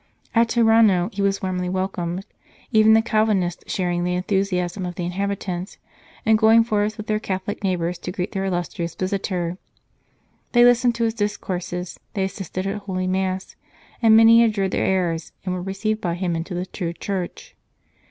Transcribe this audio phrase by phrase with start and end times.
[0.33, 2.25] At Tirano he was warmly welcomed,
[2.71, 5.77] even the Calvinists sharing the enthusiasm of the in habitants,
[6.25, 9.59] and going forth with their Catholic neighbours to greet their illustrious visitor.
[10.53, 10.71] They 193 o St.
[10.71, 13.55] Charles Borromeo listened to his discourses, they assisted at Holy Mass,
[14.01, 17.55] and many abjured their errors and were received by him into the true Church.